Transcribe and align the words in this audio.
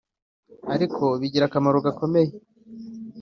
Ariko 0.73 1.03
bigira 1.19 1.45
akamaro 1.47 1.77
gakomeye 1.85 2.31